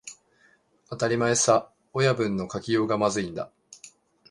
[0.89, 3.51] 当たり前さ、親分の書きようがまずいんだ